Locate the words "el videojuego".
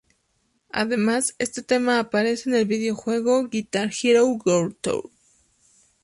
2.55-3.47